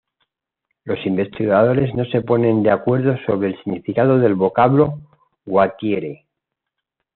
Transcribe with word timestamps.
Los 0.83 1.05
investigadores 1.05 1.93
no 1.93 2.05
se 2.05 2.21
ponen 2.23 2.63
de 2.63 2.71
acuerdo 2.71 3.17
sobre 3.27 3.49
el 3.49 3.57
significado 3.63 4.17
del 4.17 4.33
vocablo 4.33 4.97
"guatire". 5.45 6.25